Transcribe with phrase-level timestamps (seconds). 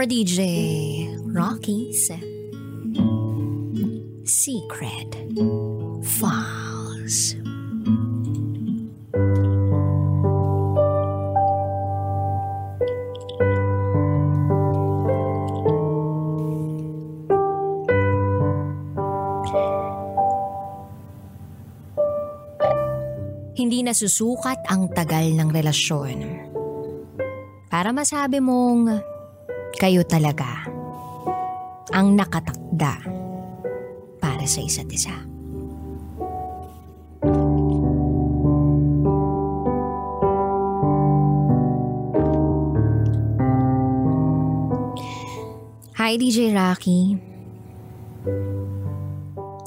[0.00, 2.08] for DJ Rocky's
[4.24, 5.12] Secret
[6.00, 7.36] Files.
[23.52, 26.16] Hindi nasusukat ang tagal ng relasyon.
[27.68, 29.19] Para masabi mong
[29.78, 30.66] kayo talaga
[31.90, 33.02] ang nakatakda
[34.22, 35.14] para sa isa't isa.
[46.00, 47.20] Hi DJ Rocky.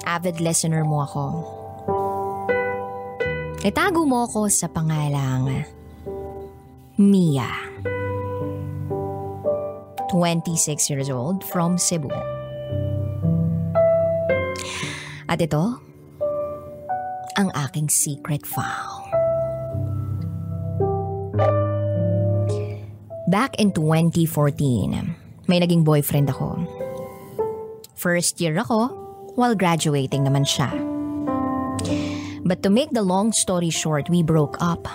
[0.03, 1.25] Avid listener mo ako.
[3.63, 5.63] Itago mo ako sa pangalang
[6.99, 7.72] Mia.
[10.13, 12.13] 26 years old from Cebu.
[15.25, 15.81] At ito,
[17.33, 19.09] ang aking secret file.
[23.25, 26.61] Back in 2014, may naging boyfriend ako.
[27.97, 28.93] First year ako,
[29.33, 30.69] while graduating naman siya.
[32.45, 34.85] But to make the long story short, we broke up.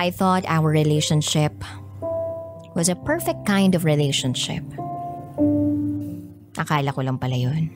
[0.00, 1.52] I thought our relationship
[2.72, 4.64] was a perfect kind of relationship.
[6.56, 7.68] Akala ko lang pala yun.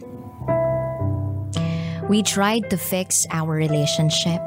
[2.08, 4.41] We tried to fix our relationship.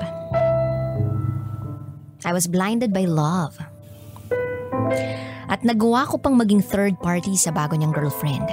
[2.25, 3.61] I was blinded by love.
[5.45, 8.49] At nagawa ko pang maging third party sa bago niyang girlfriend.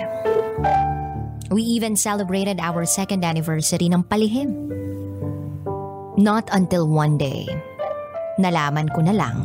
[1.49, 4.53] We even celebrated our second anniversary ng palihim.
[6.21, 7.49] Not until one day,
[8.39, 9.39] nalaman ko na lang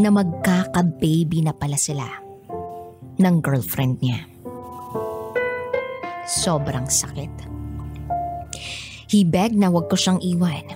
[0.00, 2.06] na magkaka-baby na pala sila
[3.20, 4.26] ng girlfriend niya.
[6.24, 7.30] Sobrang sakit.
[9.12, 10.66] He begged na wag ko siyang iwan.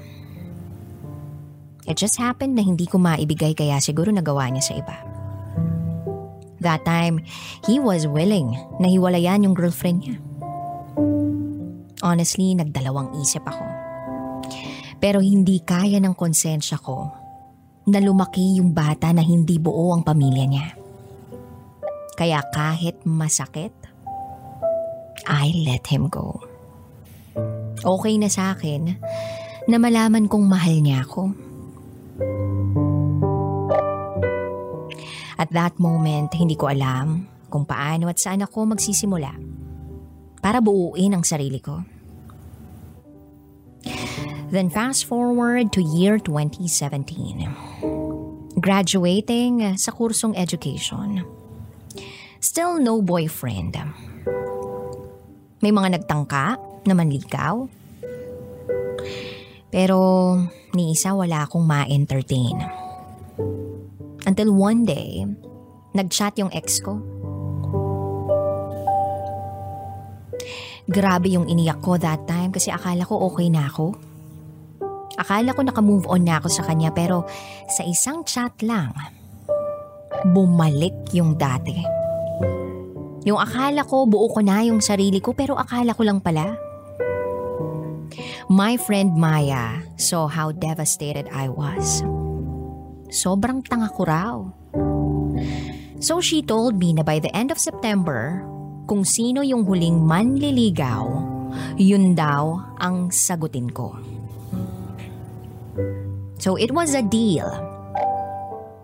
[1.89, 4.97] It just happened na hindi ko maibigay kaya siguro nagawa niya sa iba.
[6.61, 7.25] That time,
[7.65, 10.17] he was willing na hiwalayan yung girlfriend niya.
[12.05, 13.88] Honestly, nagdalawang isip ako.
[14.99, 17.15] Pero hindi kaya ng konsensya ko
[17.89, 20.69] na lumaki yung bata na hindi buo ang pamilya niya.
[22.19, 23.71] Kaya kahit masakit,
[25.31, 26.43] I let him go.
[27.79, 28.99] Okay na sa akin
[29.71, 31.31] na malaman kong mahal niya ako.
[35.39, 39.31] At that moment, hindi ko alam kung paano at saan ako magsisimula
[40.43, 41.98] para buuin ang sarili ko.
[44.49, 48.57] Then fast forward to year 2017.
[48.57, 51.21] Graduating sa kursong education.
[52.41, 53.77] Still no boyfriend.
[55.61, 56.57] May mga nagtangka
[56.89, 57.69] na manligaw.
[59.69, 60.01] Pero
[60.73, 62.57] ni isa wala akong ma-entertain.
[64.25, 65.29] Until one day,
[65.93, 66.97] nag-chat yung ex ko.
[70.89, 74.08] Grabe yung iniyak ko that time kasi akala ko okay na ako.
[75.19, 77.27] Akala ko naka-move on na ako sa kanya pero
[77.67, 78.95] sa isang chat lang,
[80.31, 81.75] bumalik yung dati.
[83.27, 86.55] Yung akala ko buo ko na yung sarili ko pero akala ko lang pala.
[88.49, 92.01] My friend Maya saw how devastated I was.
[93.13, 94.37] Sobrang tanga ko raw.
[96.01, 98.41] So she told me na by the end of September,
[98.89, 101.05] kung sino yung huling manliligaw,
[101.77, 103.99] yun daw ang sagutin ko.
[106.39, 107.51] So it was a deal.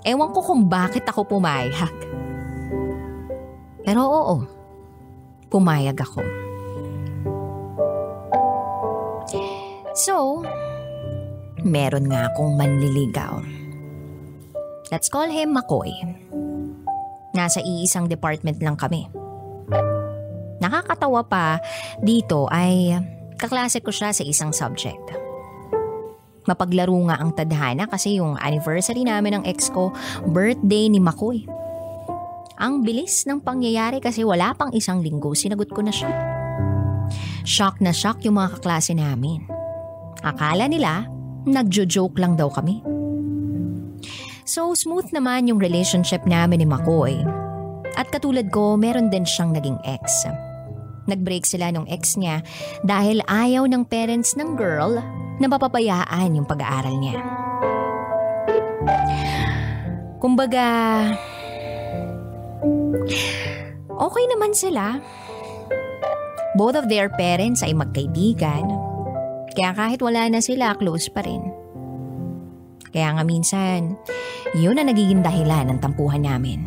[0.04, 1.94] Ewan ko kung bakit ako pumayag.
[3.86, 4.36] Pero oo,
[5.48, 6.20] pumayag ako.
[9.94, 10.42] So,
[11.62, 13.38] meron nga akong manliligaw.
[14.90, 15.94] Let's call him Makoy.
[17.32, 19.06] Nasa iisang department lang kami.
[20.58, 21.62] Nakakatawa pa
[22.02, 22.98] dito ay
[23.38, 25.23] kaklase ko siya sa isang subject.
[26.44, 29.96] Mapaglaro nga ang tadhana kasi yung anniversary namin ng ex ko,
[30.28, 31.48] birthday ni Makoy.
[32.60, 36.12] Ang bilis ng pangyayari kasi wala pang isang linggo, sinagot ko na siya.
[37.44, 39.44] Shock na shock yung mga kaklase namin.
[40.20, 41.08] Akala nila,
[41.48, 42.80] nagjo-joke lang daw kami.
[44.44, 47.24] So smooth naman yung relationship namin ni Makoy.
[47.96, 50.28] At katulad ko, meron din siyang naging ex.
[51.08, 52.44] Nag-break sila nung ex niya
[52.84, 55.00] dahil ayaw ng parents ng girl
[55.38, 57.18] na mapabayaan yung pag-aaral niya.
[60.22, 60.66] Kumbaga,
[63.92, 64.98] okay naman sila.
[66.54, 68.64] Both of their parents ay magkaibigan.
[69.54, 71.42] Kaya kahit wala na sila, close pa rin.
[72.94, 73.98] Kaya nga minsan,
[74.54, 76.62] yun ang nagiging dahilan ng tampuhan namin.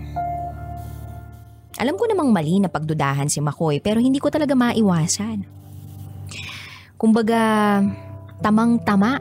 [1.78, 5.46] Alam ko namang mali na pagdudahan si Makoy pero hindi ko talaga maiwasan.
[6.98, 7.40] Kumbaga,
[8.42, 9.19] tamang-tama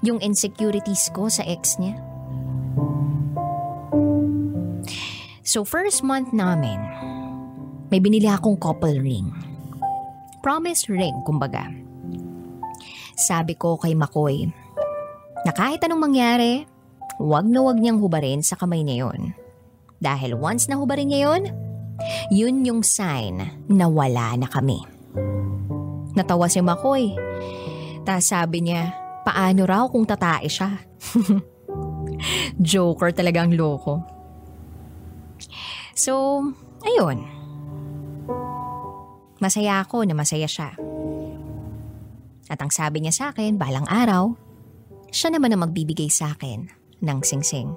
[0.00, 1.96] yung insecurities ko sa ex niya.
[5.44, 6.78] So first month namin,
[7.90, 9.28] may binili akong couple ring.
[10.40, 11.66] Promise ring, kumbaga.
[13.18, 14.48] Sabi ko kay Makoy,
[15.44, 16.64] na kahit anong mangyari,
[17.18, 19.34] wag na wag niyang hubarin sa kamay niya yun.
[20.00, 21.42] Dahil once na hubarin niya yun,
[22.32, 24.80] yun yung sign na wala na kami.
[26.16, 27.12] Natawa si Makoy.
[28.04, 28.90] Tapos sabi niya,
[29.22, 30.80] paano raw kung tatae siya?
[32.60, 34.04] Joker talagang loko.
[35.96, 36.44] So,
[36.84, 37.24] ayun.
[39.40, 40.76] Masaya ako na masaya siya.
[42.50, 44.36] At ang sabi niya sa akin, balang araw,
[45.14, 46.68] siya naman ang magbibigay sa akin
[47.00, 47.72] ng singsing.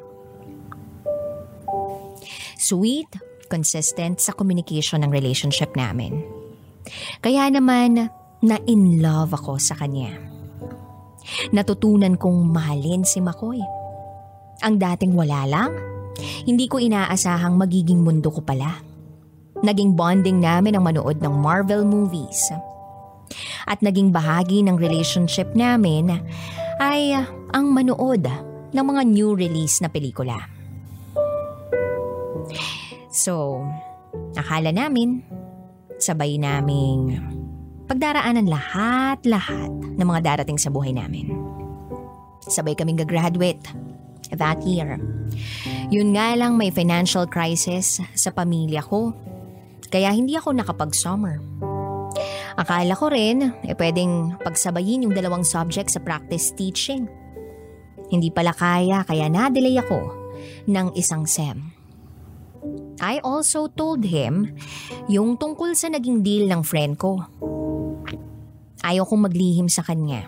[2.57, 3.07] Sweet,
[3.51, 6.23] consistent sa communication ng relationship namin.
[7.21, 8.09] Kaya naman,
[8.43, 10.11] na in love ako sa kanya.
[11.55, 13.63] Natutunan kong mahalin si Makoy.
[14.59, 15.71] Ang dating wala lang,
[16.43, 18.83] hindi ko inaasahang magiging mundo ko pala.
[19.63, 22.51] Naging bonding namin ang manood ng Marvel movies.
[23.63, 26.11] At naging bahagi ng relationship namin
[26.83, 27.15] ay
[27.55, 28.27] ang manood
[28.75, 30.35] ng mga new release na pelikula.
[33.07, 33.63] So,
[34.35, 35.23] akala namin,
[35.95, 37.15] sabay naming
[37.87, 41.31] pagdaraanan lahat-lahat ng mga darating sa buhay namin.
[42.47, 43.63] Sabay kaming gagraduate
[44.35, 44.97] that year.
[45.93, 49.13] Yun nga lang may financial crisis sa pamilya ko,
[49.93, 51.37] kaya hindi ako nakapag-summer.
[52.53, 57.09] Akala ko rin, eh pwedeng pagsabayin yung dalawang subject sa practice teaching.
[58.13, 60.01] Hindi pala kaya kaya na-delay ako
[60.69, 61.73] ng isang SEM.
[63.01, 64.53] I also told him
[65.09, 67.25] yung tungkol sa naging deal ng friend ko.
[68.83, 70.27] Ayaw kong maglihim sa kanya.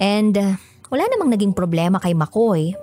[0.00, 0.58] And uh,
[0.90, 2.74] wala namang naging problema kay Makoy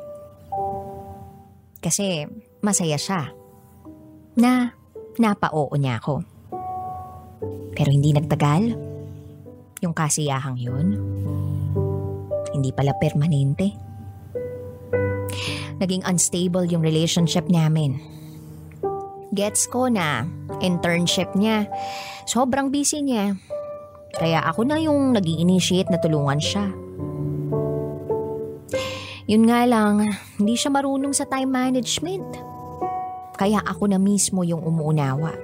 [1.84, 2.26] kasi
[2.64, 3.32] masaya siya
[4.38, 4.72] na
[5.18, 6.24] napa-oo niya ako.
[7.78, 8.74] Pero hindi nagtagal.
[9.86, 10.88] Yung kasiyahang yun,
[12.50, 13.78] hindi pala permanente.
[15.78, 18.17] Naging unstable yung relationship namin.
[19.36, 20.24] Gets ko na
[20.64, 21.68] internship niya.
[22.24, 23.36] Sobrang busy niya.
[24.16, 26.72] Kaya ako na yung nag initiate na tulungan siya.
[29.28, 30.08] Yun nga lang,
[30.40, 32.40] hindi siya marunong sa time management.
[33.36, 35.36] Kaya ako na mismo yung umuunawa.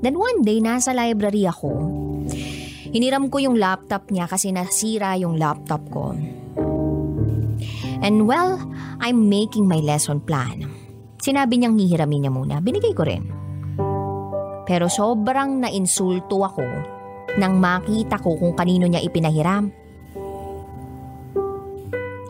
[0.00, 1.76] Then one day, nasa library ako.
[2.96, 6.16] Hiniram ko yung laptop niya kasi nasira yung laptop ko.
[8.00, 8.60] And well,
[9.04, 10.75] I'm making my lesson plan.
[11.26, 12.62] Sinabi niyang hihiramin niya muna.
[12.62, 13.26] Binigay ko rin.
[14.62, 16.62] Pero sobrang nainsulto ako
[17.42, 19.66] nang makita ko kung kanino niya ipinahiram.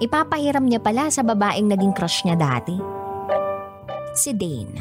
[0.01, 2.73] Ipapahiram niya pala sa babaeng naging crush niya dati.
[4.17, 4.81] Si Dane.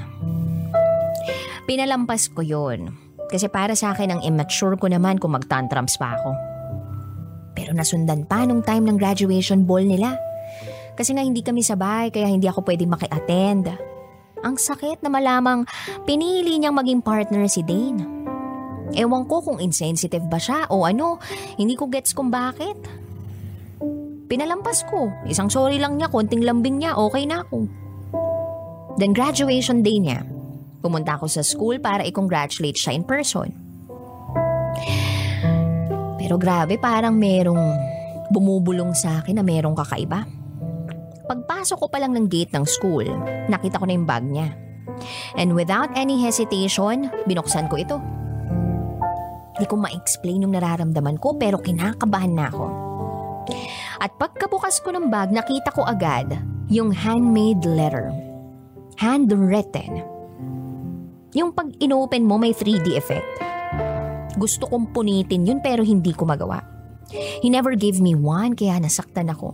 [1.67, 2.95] Pinalampas ko yon
[3.27, 6.31] kasi para sa akin ang immature ko naman kung magtantrums pa ako.
[7.51, 10.15] Pero nasundan pa nung time ng graduation ball nila.
[10.95, 13.94] Kasi nga hindi kami sabay kaya hindi ako pwedeng maki-attend.
[14.45, 15.65] Ang sakit na malamang
[16.05, 18.05] pinili niyang maging partner si Dane.
[18.93, 21.17] Ewan ko kung insensitive ba siya o ano,
[21.57, 22.77] hindi ko gets kung bakit.
[24.29, 25.09] Pinalampas ko.
[25.25, 27.65] Isang sorry lang niya, konting lambing niya, okay na ako.
[29.01, 30.21] Then graduation day niya,
[30.85, 33.49] Pumunta ako sa school para i-congratulate siya in person.
[36.21, 37.73] Pero grabe parang merong
[38.29, 40.44] bumubulong sa akin na merong kakaiba.
[41.25, 43.05] Pagpasok ko pa lang ng gate ng school,
[43.49, 44.53] nakita ko na yung bag niya.
[45.35, 47.97] And without any hesitation, binuksan ko ito.
[49.55, 52.65] Hindi ko ma-explain yung nararamdaman ko pero kinakabahan na ako.
[54.03, 56.35] At pagkabukas ko ng bag, nakita ko agad
[56.67, 58.11] yung handmade letter.
[58.95, 60.15] Handwritten
[61.35, 63.27] yung pag inopen mo may 3D effect.
[64.39, 66.63] Gusto kong punitin yun pero hindi ko magawa.
[67.43, 69.51] He never gave me one kaya nasaktan ako.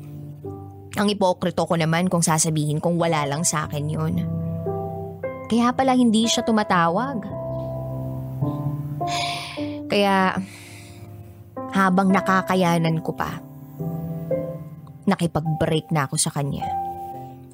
[0.99, 4.15] Ang ipokrito ko naman kung sasabihin kong wala lang sa akin yun.
[5.47, 7.23] Kaya pala hindi siya tumatawag.
[9.87, 10.35] Kaya
[11.71, 13.39] habang nakakayanan ko pa,
[15.07, 16.67] nakipag-break na ako sa kanya.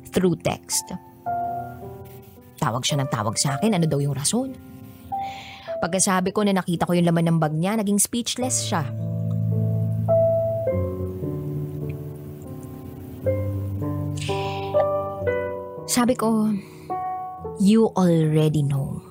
[0.09, 0.93] Through text.
[2.57, 4.49] Tawag siya ng tawag sa akin, ano daw yung rason?
[5.77, 8.81] Pagkasabi ko na nakita ko yung laman ng bag niya, naging speechless siya.
[15.97, 16.53] Sabi ko,
[17.57, 19.01] you already know.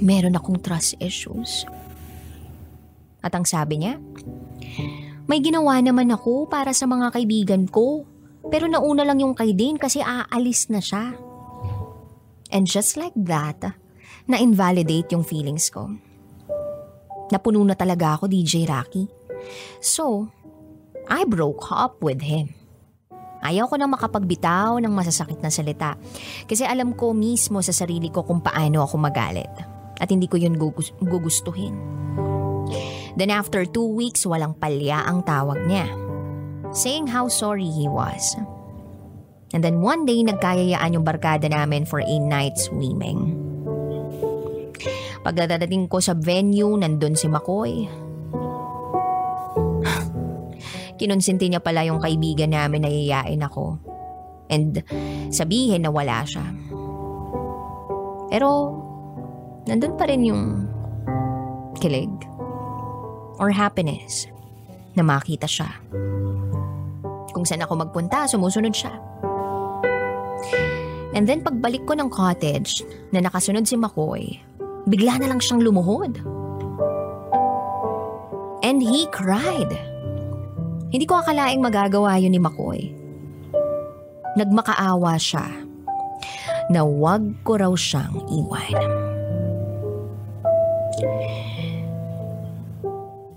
[0.00, 1.68] Meron akong trust issues.
[3.20, 4.00] At ang sabi niya,
[5.28, 8.08] may ginawa naman ako para sa mga kaibigan ko.
[8.48, 11.20] Pero nauna lang yung kay Dane kasi aalis na siya.
[12.48, 13.60] And just like that,
[14.24, 15.92] na-invalidate yung feelings ko.
[17.28, 19.04] Napuno na talaga ako, DJ Rocky.
[19.84, 20.32] So,
[21.12, 22.61] I broke up with him.
[23.42, 25.98] Ayaw ko nang makapagbitaw ng masasakit na salita
[26.46, 29.50] kasi alam ko mismo sa sarili ko kung paano ako magalit
[29.98, 30.54] at hindi ko yun
[31.02, 31.74] gugustuhin.
[33.18, 35.86] Then after two weeks, walang palya ang tawag niya.
[36.72, 38.24] Saying how sorry he was.
[39.52, 43.36] And then one day, nagkayayaan yung barkada namin for a night swimming.
[45.22, 47.86] Pagdadating ko sa venue, nandun si McCoy.
[51.02, 53.74] Kinonsinti niya pala yung kaibigan namin na yayain ako.
[54.46, 54.86] And
[55.34, 56.46] sabihin na wala siya.
[58.30, 58.70] Pero,
[59.66, 60.70] nandun pa rin yung
[61.82, 62.14] kilig
[63.42, 64.30] or happiness
[64.94, 65.74] na makita siya.
[67.34, 68.94] Kung saan ako magpunta, sumusunod siya.
[71.18, 74.38] And then pagbalik ko ng cottage na nakasunod si McCoy,
[74.86, 76.22] bigla na lang siyang lumuhod.
[78.62, 79.91] And he cried.
[80.92, 82.92] Hindi ko akalaing magagawa yun ni McCoy.
[84.36, 85.48] Nagmakaawa siya
[86.68, 88.76] na wag ko raw siyang iwan.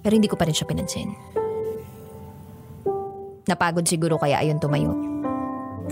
[0.03, 1.15] Pero hindi ko pa rin siya pinansin.
[3.47, 4.91] Napagod siguro kaya ayun tumayo.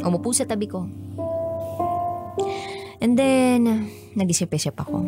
[0.04, 0.84] Umupo sa tabi ko.
[3.00, 3.88] And then,
[4.20, 5.00] nag-isip-isip ako.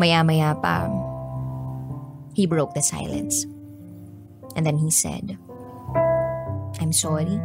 [0.00, 0.88] Maya-maya pa,
[2.36, 3.48] he broke the silence.
[4.52, 5.40] And then he said,
[6.76, 7.40] I'm sorry.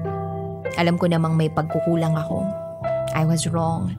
[0.76, 2.44] Alam ko namang may pagkukulang ako.
[3.16, 3.96] I was wrong.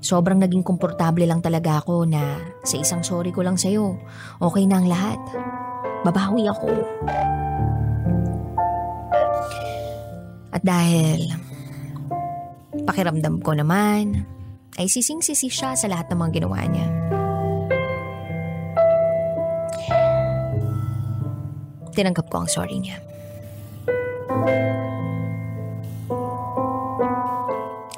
[0.00, 4.00] Sobrang naging komportable lang talaga ako na sa isang sorry ko lang sa'yo,
[4.40, 5.20] okay na ang lahat.
[6.02, 6.72] Babawi ako.
[10.52, 11.32] At dahil
[12.82, 14.26] pakiramdam ko naman,
[14.80, 17.01] ay sising-sisi siya sa lahat ng mga ginawa niya.
[21.92, 22.98] Tinanggap ko ang sorry niya.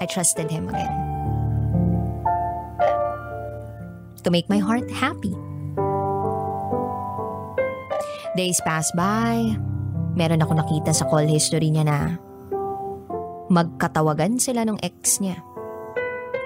[0.02, 1.14] I trusted him again
[4.24, 5.32] to make my heart happy.
[8.34, 9.54] Days pass by,
[10.18, 11.98] meron ako nakita sa call history niya na
[13.52, 15.38] magkatawagan sila ng ex niya.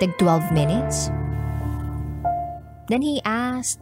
[0.03, 1.09] Tag 12 minutes.
[2.93, 3.81] Then he asked,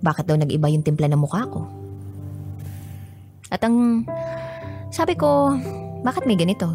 [0.00, 1.66] bakit daw nag-iba yung timpla ng mukha ko?
[3.50, 4.06] At ang
[4.90, 5.54] sabi ko,
[6.02, 6.66] bakit may ganito?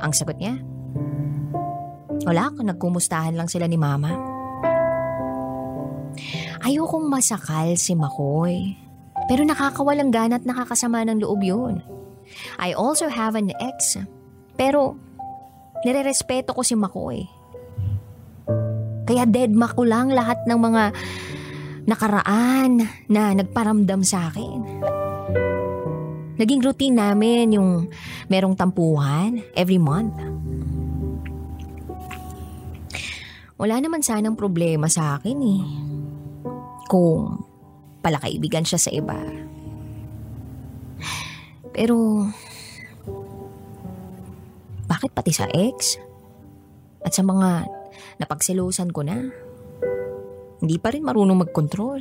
[0.00, 0.56] Ang sagot niya,
[2.24, 4.12] wala, nagkumustahan lang sila ni mama.
[6.60, 8.76] Ayokong masakal si Makoy.
[9.28, 11.80] Pero nakakawalang gana at nakakasama ng loob yun.
[12.60, 13.96] I also have an ex.
[14.58, 14.98] Pero,
[15.86, 17.24] nirerespeto ko si Makoy.
[19.08, 20.82] Kaya dead ma ko lang lahat ng mga
[21.88, 24.89] nakaraan na nagparamdam sa akin.
[26.40, 27.92] Naging routine namin yung
[28.32, 30.16] merong tampuhan every month.
[33.60, 35.62] Wala naman sanang problema sa akin eh.
[36.88, 37.44] Kung
[38.00, 39.20] palakaibigan siya sa iba.
[41.76, 42.24] Pero,
[44.88, 46.00] bakit pati sa ex?
[47.04, 47.68] At sa mga
[48.16, 49.28] napagselosan ko na,
[50.64, 52.00] hindi pa rin marunong mag-control.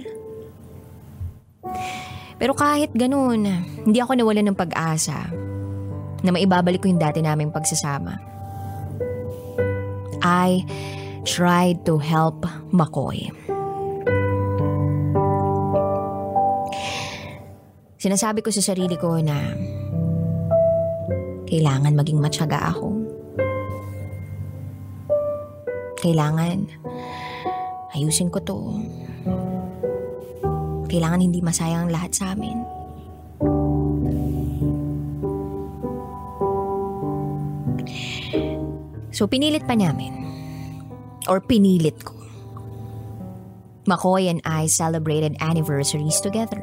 [2.40, 3.44] Pero kahit ganun,
[3.84, 5.28] hindi ako nawalan ng pag-asa
[6.24, 8.16] na maibabalik ko yung dati naming pagsasama.
[10.24, 10.64] I
[11.28, 13.28] tried to help McCoy.
[18.00, 19.36] Sinasabi ko sa sarili ko na
[21.52, 22.96] kailangan maging matyaga ako.
[26.00, 26.64] Kailangan
[27.92, 28.60] ayusin ko to.
[30.90, 32.66] Kailangan hindi masayang lahat sa amin.
[39.14, 40.16] So pinilit pa namin
[41.30, 42.18] or pinilit ko.
[43.90, 46.62] McCoy and I celebrated anniversaries together.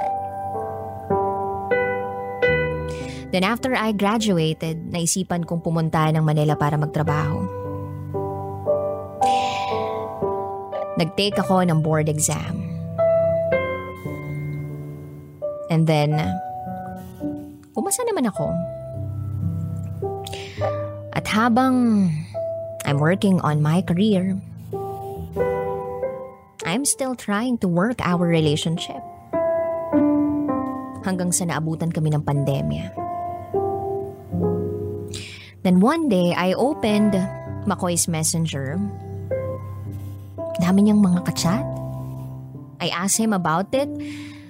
[3.34, 7.44] Then after I graduated, naisipan kong pumunta ng Manila para magtrabaho.
[10.96, 12.65] Nag-take ako ng board exam.
[15.66, 16.14] And then,
[17.74, 18.54] pumasa naman ako.
[21.16, 22.06] At habang
[22.86, 24.38] I'm working on my career,
[26.62, 29.02] I'm still trying to work our relationship.
[31.02, 32.90] Hanggang sa naabutan kami ng pandemya.
[35.66, 37.18] Then one day, I opened
[37.66, 38.78] McCoy's messenger.
[40.62, 41.66] Dami niyang mga kachat.
[42.78, 43.90] I asked him about it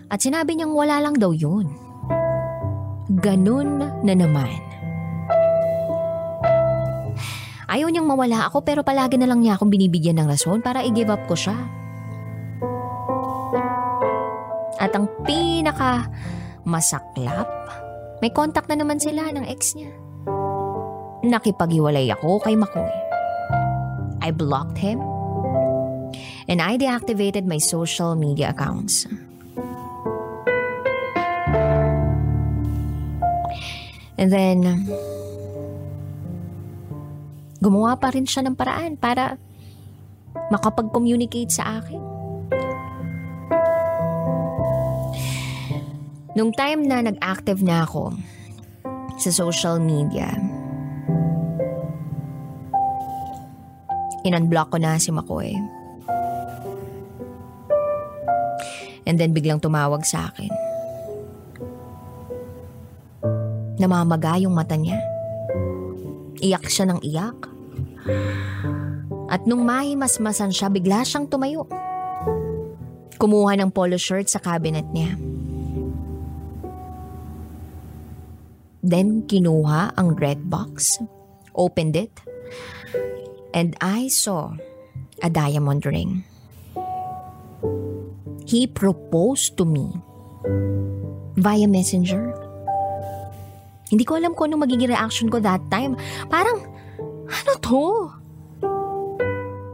[0.06, 1.66] at sinabi niyang wala lang daw yun.
[3.10, 4.60] Ganun na naman.
[7.66, 11.10] Ayaw niyang mawala ako pero palagi na lang niya akong binibigyan ng rason para i-give
[11.10, 11.58] up ko siya.
[14.78, 16.06] At ang pinaka
[16.62, 17.50] masaklap,
[18.22, 19.90] may contact na naman sila ng ex niya
[21.26, 22.94] nakipaghiwalay ako kay Makoy.
[24.22, 25.02] I blocked him
[26.46, 29.06] and I deactivated my social media accounts.
[34.16, 34.88] And then,
[37.60, 39.36] gumawa pa rin siya ng paraan para
[40.48, 42.02] makapag-communicate sa akin.
[46.36, 48.12] Nung time na nag-active na ako
[49.16, 50.28] sa social media,
[54.26, 55.54] Inunblock ko na si McCoy.
[59.06, 60.65] And then biglang tumawag sa akin.
[63.86, 64.98] Namamaga yung mata niya.
[66.42, 67.38] Iyak siya ng iyak.
[69.30, 71.70] At nung mahimasmasan siya, bigla siyang tumayo.
[73.14, 75.14] Kumuha ng polo shirt sa cabinet niya.
[78.82, 80.98] Then kinuha ang red box,
[81.54, 82.10] opened it,
[83.54, 84.50] and I saw
[85.22, 86.26] a diamond ring.
[88.50, 89.94] He proposed to me
[91.38, 92.45] via messenger.
[93.86, 95.94] Hindi ko alam kung ano magiging reaction ko that time.
[96.26, 96.58] Parang,
[97.30, 98.10] ano to?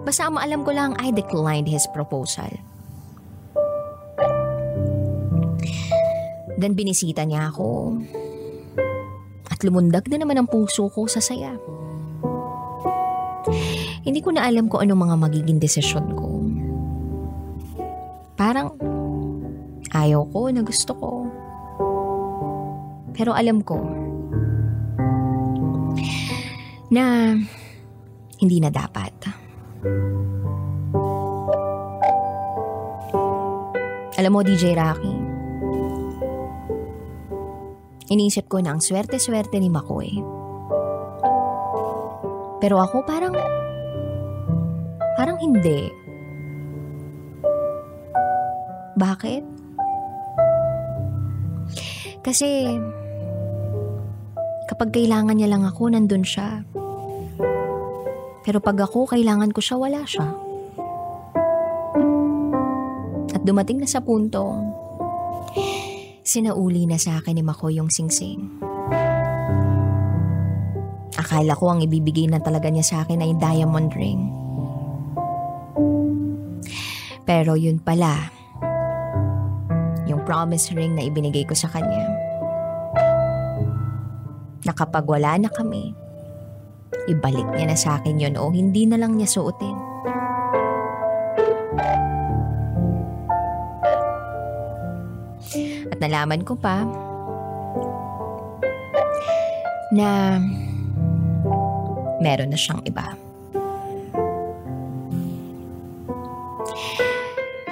[0.05, 2.51] Basta ang alam ko lang, I declined his proposal.
[6.61, 7.97] Then binisita niya ako.
[9.49, 11.57] At lumundag na naman ang puso ko sa saya.
[14.05, 16.29] Hindi ko na alam kung ano mga magiging desisyon ko.
[18.37, 18.77] Parang
[19.95, 21.11] ayaw ko na gusto ko.
[23.15, 24.02] Pero alam ko
[26.93, 27.33] na
[28.37, 29.15] hindi na dapat.
[34.21, 35.15] Alam mo, DJ Rocky,
[38.13, 40.43] iniisip ko na ang swerte-swerte ni Makoy
[42.63, 43.35] pero ako parang,
[45.19, 45.91] parang hindi.
[48.95, 49.43] Bakit?
[52.23, 52.79] Kasi,
[54.71, 56.63] kapag kailangan niya lang ako, nandun siya.
[58.43, 60.27] Pero pag ako, kailangan ko siya, wala siya.
[63.33, 64.59] At dumating na sa punto,
[66.27, 68.63] sinauli na sa akin ni Mako yung singsing.
[71.15, 74.27] Akala ko ang ibibigay na talaga niya sa akin ay diamond ring.
[77.23, 78.27] Pero yun pala,
[80.11, 82.11] yung promise ring na ibinigay ko sa kanya.
[84.67, 85.95] Na kapag wala na kami,
[87.11, 89.77] ibalik niya na sa akin yun o hindi na lang niya suotin.
[95.91, 96.87] At nalaman ko pa
[99.93, 100.41] na
[102.23, 103.13] meron na siyang iba.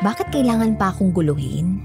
[0.01, 1.77] Bakit kailangan pa akong guluhin?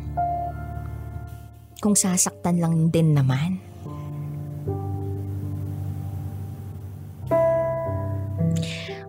[1.83, 3.64] Kung sasaktan lang din naman.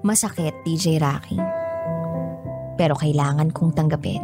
[0.06, 1.34] Masakit, DJ Rocky.
[2.78, 4.22] Pero kailangan kong tanggapin.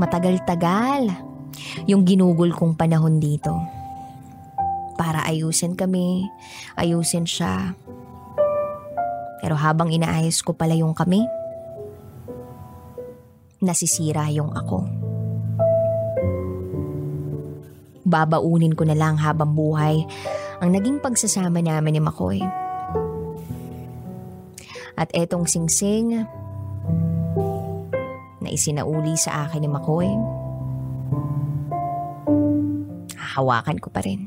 [0.00, 1.12] Matagal-tagal
[1.84, 3.52] yung ginugol kong panahon dito
[4.96, 6.32] para ayusin kami,
[6.80, 7.76] ayusin siya.
[9.44, 11.28] Pero habang inaayos ko pala yung kami,
[13.60, 14.88] nasisira yung ako.
[18.08, 20.08] Babaunin ko na lang habang buhay
[20.64, 22.40] ang naging pagsasama namin ni Makoy.
[24.98, 26.26] At etong singsing,
[28.42, 30.10] na isinauli sa akin ni Makoy,
[33.14, 34.26] hahawakan ko pa rin.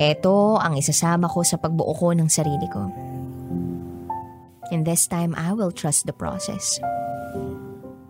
[0.00, 2.88] Ito ang isasama ko sa pagbuo ko ng sarili ko.
[4.74, 6.82] And this time, I will trust the process.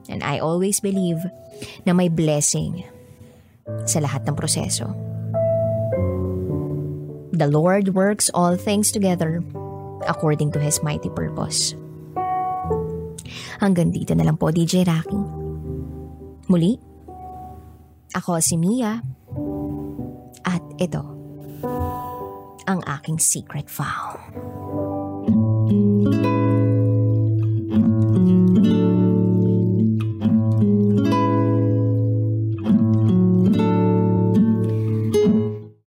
[0.09, 1.21] And I always believe
[1.85, 2.85] na may blessing
[3.85, 4.93] sa lahat ng proseso.
[7.33, 9.41] The Lord works all things together
[10.11, 11.79] according to His mighty purpose.
[13.63, 15.23] Hanggang dito na lang po, DJ Rocky.
[16.51, 16.75] Muli,
[18.11, 18.99] ako si Mia
[20.43, 21.03] at ito
[22.67, 24.19] ang aking secret vow.